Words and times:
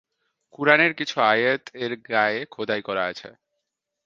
কুরআনের 0.53 0.91
কিছু 0.93 1.15
আয়াত 1.23 1.63
এর 1.75 1.93
গায়ে 2.09 2.39
খোদাই 2.45 2.81
করা 2.81 3.03
আছে। 3.05 3.29